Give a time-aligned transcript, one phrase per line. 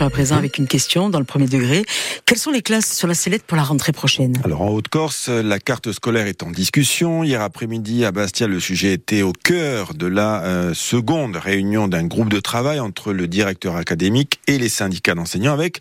[0.00, 1.84] À présent avec une question dans le premier degré.
[2.24, 4.36] Quelles sont les classes sur la sellette pour la rentrée prochaine?
[4.44, 7.22] Alors en Haute-Corse, la carte scolaire est en discussion.
[7.22, 12.04] Hier après-midi à Bastia, le sujet était au cœur de la euh, seconde réunion d'un
[12.04, 15.78] groupe de travail entre le directeur académique et les syndicats d'enseignants avec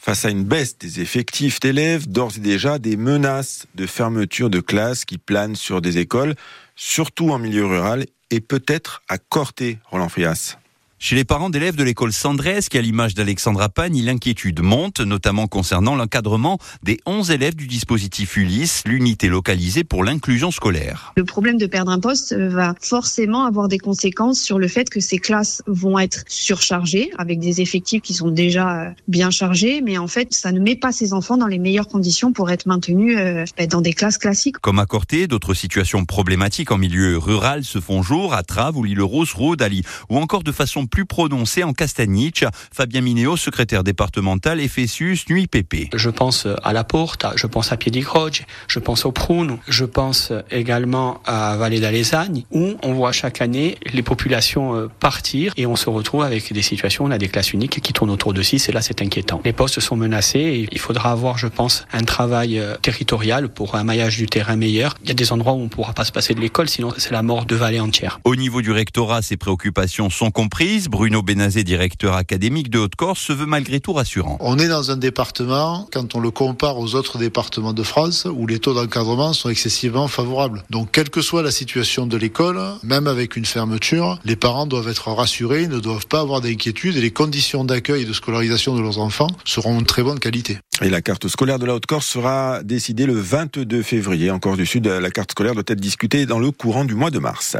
[0.00, 4.58] face à une baisse des effectifs d'élèves, d'ores et déjà des menaces de fermeture de
[4.58, 6.34] classes qui planent sur des écoles,
[6.74, 10.56] surtout en milieu rural et peut-être à Corté, Roland Frias.
[10.98, 15.46] Chez les parents d'élèves de l'école Sandrès, qui à l'image d'Alexandra Pagne, l'inquiétude monte, notamment
[15.46, 21.12] concernant l'encadrement des 11 élèves du dispositif Ulysse, l'unité localisée pour l'inclusion scolaire.
[21.18, 25.00] Le problème de perdre un poste va forcément avoir des conséquences sur le fait que
[25.00, 29.98] ces classes vont être surchargées, avec des effectifs qui sont déjà euh, bien chargés, mais
[29.98, 33.18] en fait, ça ne met pas ces enfants dans les meilleures conditions pour être maintenus
[33.18, 34.56] euh, ben, dans des classes classiques.
[34.58, 38.82] Comme à Corté, d'autres situations problématiques en milieu rural se font jour, à Traves ou
[38.82, 42.44] l'île Rose, Dali, ou encore de façon plus prononcé en Castaniche.
[42.72, 45.88] Fabien Minéo, secrétaire départemental FSUS Nuit PP.
[45.94, 50.32] Je pense à la Porte, je pense à Piedigroge, je pense au Pruno, je pense
[50.50, 55.76] également à Vallée d'Alesagne, où on voit chaque année les populations euh, partir et on
[55.76, 58.68] se retrouve avec des situations, on a des classes uniques qui tournent autour de 6
[58.68, 59.40] et là c'est inquiétant.
[59.44, 63.74] Les postes sont menacés et il faudra avoir, je pense, un travail euh, territorial pour
[63.74, 64.94] un maillage du terrain meilleur.
[65.02, 66.92] Il y a des endroits où on ne pourra pas se passer de l'école, sinon
[66.96, 68.20] c'est la mort de vallée entière.
[68.24, 70.75] Au niveau du rectorat, ces préoccupations sont comprises.
[70.84, 74.36] Bruno Benazé, directeur académique de Haute-Corse, se veut malgré tout rassurant.
[74.40, 78.46] On est dans un département, quand on le compare aux autres départements de France, où
[78.46, 80.62] les taux d'encadrement sont excessivement favorables.
[80.70, 84.88] Donc, quelle que soit la situation de l'école, même avec une fermeture, les parents doivent
[84.88, 88.82] être rassurés, ne doivent pas avoir d'inquiétude et les conditions d'accueil et de scolarisation de
[88.82, 90.58] leurs enfants seront de très bonne qualité.
[90.82, 94.30] Et la carte scolaire de la Haute-Corse sera décidée le 22 février.
[94.30, 97.10] En Corse du Sud, la carte scolaire doit être discutée dans le courant du mois
[97.10, 97.56] de mars.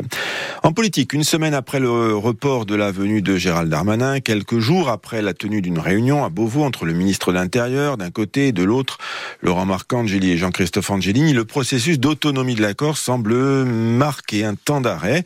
[0.62, 4.90] En politique, une semaine après le report de la venue de Gérald Darmanin, quelques jours
[4.90, 8.52] après la tenue d'une réunion à Beauvau entre le ministre de l'Intérieur d'un côté et
[8.52, 8.98] de l'autre,
[9.40, 14.82] Laurent Marcangeli et Jean-Christophe Angelini, le processus d'autonomie de la Corse semble marquer un temps
[14.82, 15.24] d'arrêt.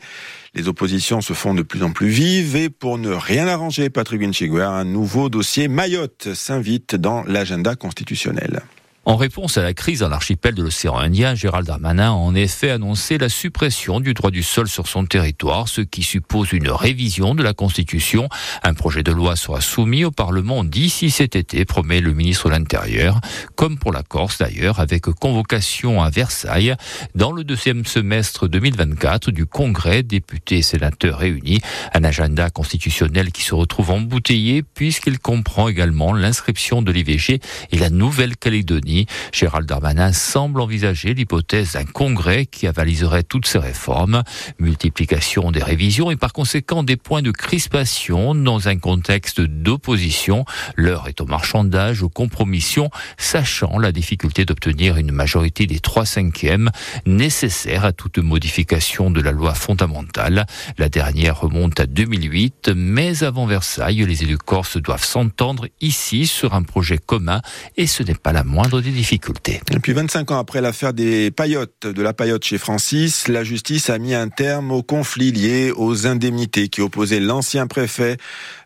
[0.53, 4.19] Les oppositions se font de plus en plus vives et pour ne rien arranger, Patrick
[4.19, 8.61] Winchiguer, un nouveau dossier Mayotte s'invite dans l'agenda constitutionnel.
[9.03, 12.69] En réponse à la crise dans l'archipel de l'océan Indien, Gérald Darmanin a en effet
[12.69, 17.33] annoncé la suppression du droit du sol sur son territoire, ce qui suppose une révision
[17.33, 18.29] de la Constitution.
[18.61, 22.53] Un projet de loi sera soumis au Parlement d'ici cet été, promet le ministre de
[22.53, 23.19] l'Intérieur,
[23.55, 26.75] comme pour la Corse d'ailleurs, avec convocation à Versailles
[27.15, 31.59] dans le deuxième semestre 2024 du Congrès députés et sénateurs réunis.
[31.95, 37.39] Un agenda constitutionnel qui se retrouve embouteillé puisqu'il comprend également l'inscription de l'IVG
[37.71, 38.90] et la Nouvelle-Calédonie
[39.31, 44.23] Gérald Darmanin semble envisager l'hypothèse d'un congrès qui avaliserait toutes ces réformes,
[44.59, 50.45] multiplication des révisions et par conséquent des points de crispation dans un contexte d'opposition.
[50.75, 56.69] L'heure est au marchandage, aux compromissions, sachant la difficulté d'obtenir une majorité des trois cinquièmes
[57.05, 60.45] nécessaire à toute modification de la loi fondamentale.
[60.77, 66.53] La dernière remonte à 2008, mais avant Versailles, les élus corses doivent s'entendre ici sur
[66.53, 67.41] un projet commun
[67.77, 69.61] et ce n'est pas la moindre des difficultés.
[69.71, 73.89] Et puis 25 ans après l'affaire des paillotes, de la paillote chez Francis, la justice
[73.89, 78.17] a mis un terme au conflit lié aux indemnités qui opposaient l'ancien préfet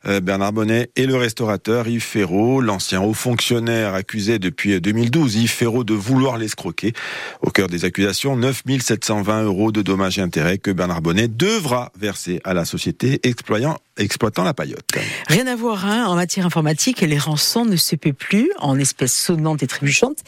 [0.05, 5.49] euh, Bernard Bonnet et le restaurateur Yves Ferraud, l'ancien haut fonctionnaire accusé depuis 2012, Yves
[5.49, 6.93] Ferraud, de vouloir l'escroquer.
[7.41, 11.91] Au cœur des accusations, 9 720 euros de dommages et intérêts que Bernard Bonnet devra
[11.99, 14.89] verser à la société exploitant, exploitant la paillote.
[15.28, 19.16] Rien à voir hein, en matière informatique, les rançons ne se paient plus en espèces
[19.16, 20.19] sonnantes et trébuchantes,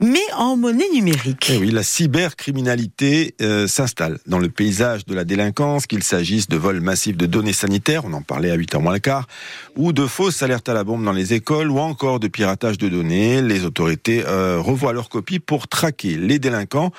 [0.00, 1.50] mais en monnaie numérique.
[1.50, 6.48] Et eh oui, la cybercriminalité euh, s'installe dans le paysage de la délinquance, qu'il s'agisse
[6.48, 9.26] de vols massifs de données sanitaires, on en parlait à 8h moins le quart,
[9.76, 12.88] ou de fausses alertes à la bombe dans les écoles, ou encore de piratage de
[12.88, 13.42] données.
[13.42, 16.92] Les autorités euh, revoient leurs copies pour traquer les délinquants.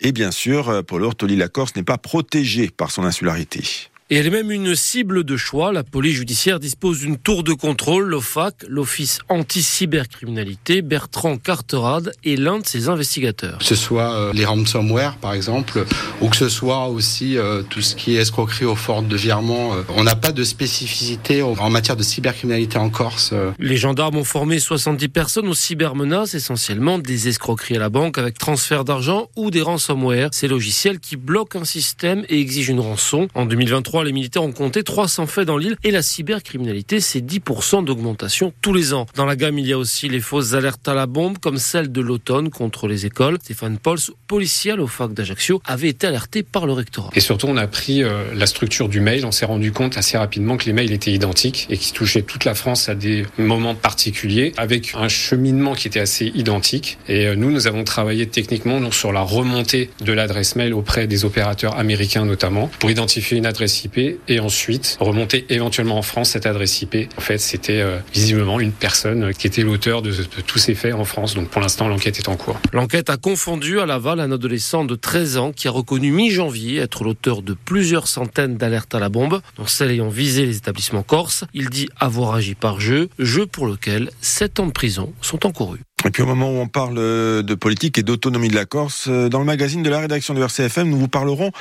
[0.00, 3.88] Et bien sûr, euh, Paul Ortoli, la Corse n'est pas protégée par son insularité.
[4.10, 5.70] Et elle est même une cible de choix.
[5.70, 8.06] La police judiciaire dispose d'une tour de contrôle.
[8.06, 13.58] L'OFAC, l'Office anti-cybercriminalité, Bertrand Carterade est l'un de ses investigateurs.
[13.58, 15.84] Que ce soit euh, les ransomware, par exemple,
[16.22, 19.74] ou que ce soit aussi euh, tout ce qui est escroquerie aux fortes de virement.
[19.74, 23.34] Euh, on n'a pas de spécificité en matière de cybercriminalité en Corse.
[23.58, 28.38] Les gendarmes ont formé 70 personnes aux cybermenaces, essentiellement des escroqueries à la banque avec
[28.38, 30.30] transfert d'argent ou des ransomware.
[30.32, 33.28] Ces logiciels qui bloquent un système et exigent une rançon.
[33.34, 37.20] En 2023, 2023, les militaires ont compté 300 faits dans l'île et la cybercriminalité, c'est
[37.20, 39.06] 10% d'augmentation tous les ans.
[39.14, 41.90] Dans la gamme, il y a aussi les fausses alertes à la bombe, comme celle
[41.90, 43.38] de l'automne contre les écoles.
[43.42, 47.10] Stéphane Pauls, policier au FAC d'Ajaccio, avait été alerté par le rectorat.
[47.14, 49.24] Et surtout, on a pris euh, la structure du mail.
[49.24, 52.44] On s'est rendu compte assez rapidement que les mails étaient identiques et qui touchaient toute
[52.44, 56.98] la France à des moments particuliers, avec un cheminement qui était assez identique.
[57.08, 61.24] Et euh, nous, nous avons travaillé techniquement sur la remontée de l'adresse mail auprès des
[61.24, 66.82] opérateurs américains notamment, pour identifier une adresse Et ensuite remonter éventuellement en France cette adresse
[66.82, 67.08] IP.
[67.16, 70.94] En fait, c'était euh, visiblement une personne qui était l'auteur de, de, tous ces faits
[70.94, 71.34] en France.
[71.34, 72.58] Donc pour l'instant, l'enquête est en cours.
[72.72, 77.04] L'enquête a confondu à Laval un adolescent de 13 ans qui a reconnu mi-janvier être
[77.04, 81.44] l'auteur de plusieurs centaines d'alertes à la bombe, dont celles ayant visé les établissements corses.
[81.54, 85.80] Il dit avoir agi par jeu, jeu pour lequel 7 ans de prison sont encourus.
[86.08, 89.40] Et puis au moment où on parle de politique et d'autonomie de la Corse, dans
[89.40, 91.52] le magazine de la rédaction de RCFM, nous vous parlerons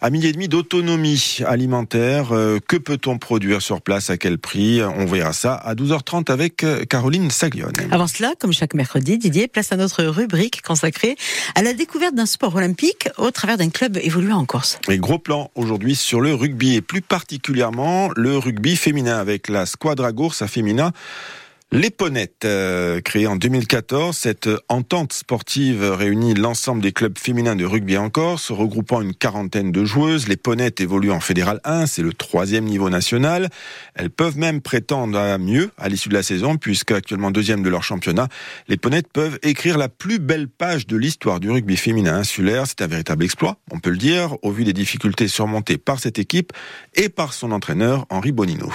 [0.00, 2.28] à midi et demi d'autonomie alimentaire.
[2.68, 4.08] Que peut-on produire sur place?
[4.08, 4.80] À quel prix?
[4.80, 7.72] On verra ça à 12h30 avec Caroline Saglione.
[7.90, 11.16] Avant cela, comme chaque mercredi, Didier place à notre rubrique consacrée
[11.56, 14.78] à la découverte d'un sport olympique au travers d'un club évoluant en Corse.
[14.88, 19.66] Et gros plan aujourd'hui sur le rugby et plus particulièrement le rugby féminin avec la
[19.66, 20.92] Squadra Goursa Féminin.
[21.72, 27.64] Les Ponettes, euh, créée en 2014, cette entente sportive réunit l'ensemble des clubs féminins de
[27.64, 30.28] rugby en Corse, regroupant une quarantaine de joueuses.
[30.28, 33.48] Les Ponettes évoluent en Fédéral 1, c'est le troisième niveau national.
[33.96, 37.68] Elles peuvent même prétendre à mieux à l'issue de la saison, puisque actuellement deuxième de
[37.68, 38.28] leur championnat,
[38.68, 42.68] les Ponettes peuvent écrire la plus belle page de l'histoire du rugby féminin insulaire.
[42.68, 46.20] C'est un véritable exploit, on peut le dire, au vu des difficultés surmontées par cette
[46.20, 46.52] équipe
[46.94, 48.72] et par son entraîneur Henri Bonino.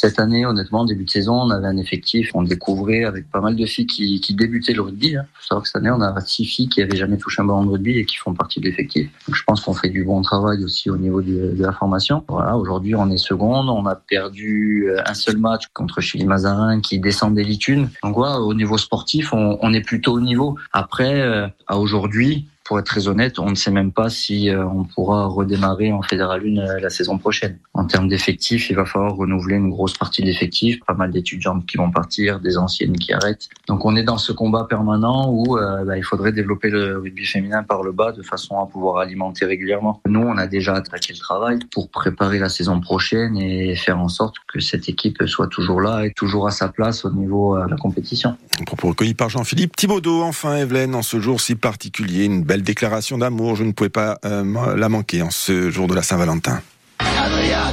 [0.00, 3.54] Cette année, honnêtement, début de saison, on avait un effectif, on découvrait avec pas mal
[3.54, 5.08] de filles qui, qui débutaient le rugby.
[5.08, 7.44] Il faut savoir que cette année, on a six filles qui avaient jamais touché un
[7.44, 9.10] ballon de rugby et qui font partie de l'effectif.
[9.30, 12.24] Je pense qu'on fait du bon travail aussi au niveau de, de la formation.
[12.28, 13.68] Voilà, aujourd'hui, on est seconde.
[13.68, 17.90] On a perdu un seul match contre Chili Mazarin qui descend des litunes.
[18.02, 20.56] Donc, voilà, au niveau sportif, on, on est plutôt au niveau.
[20.72, 24.64] Après, euh, à aujourd'hui, pour être très honnête, on ne sait même pas si euh,
[24.64, 27.58] on pourra redémarrer en Fédéral 1 euh, la saison prochaine.
[27.74, 31.66] En termes d'effectifs, il va falloir renouveler une grosse partie de l'effectif, pas mal d'étudiantes
[31.66, 33.48] qui vont partir, des anciennes qui arrêtent.
[33.66, 37.26] Donc on est dans ce combat permanent où euh, bah, il faudrait développer le rugby
[37.26, 40.00] féminin par le bas de façon à pouvoir alimenter régulièrement.
[40.06, 44.08] Nous, on a déjà attaqué le travail pour préparer la saison prochaine et faire en
[44.08, 47.68] sorte que cette équipe soit toujours là et toujours à sa place au niveau de
[47.68, 48.36] la compétition.
[48.64, 50.22] Propos recueilli par Jean-Philippe Thibaudot.
[50.22, 53.56] Enfin, Evelyne, en ce jour si particulier, une belle déclaration d'amour.
[53.56, 56.60] Je ne pouvais pas euh, la manquer en ce jour de la Saint-Valentin.
[56.98, 57.72] Adrien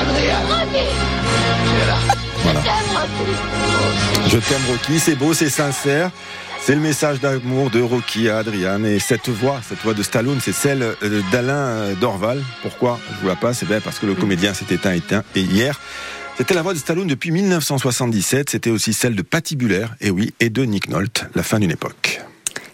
[0.00, 0.36] Adrien
[2.42, 2.60] Voilà.
[4.28, 6.10] Je t'aime Rocky, c'est beau, c'est sincère.
[6.60, 8.84] C'est le message d'amour de Rocky à Adrian.
[8.84, 10.94] Et cette voix, cette voix de Stallone, c'est celle
[11.32, 12.40] d'Alain Dorval.
[12.62, 13.58] Pourquoi je vous la passe?
[13.58, 15.80] C'est bien parce que le comédien s'est éteint, éteint et hier.
[16.38, 18.50] C'était la voix de Stallone depuis 1977.
[18.50, 21.70] C'était aussi celle de Patty Buller, et oui, et de Nick Nolte, la fin d'une
[21.70, 22.20] époque.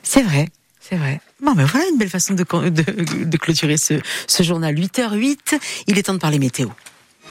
[0.03, 0.49] C'est vrai,
[0.88, 1.20] c'est vrai.
[1.43, 3.94] Bon, mais voilà une belle façon de, de, de clôturer ce,
[4.26, 4.75] ce journal.
[4.75, 6.69] 8h08, il est temps de parler météo.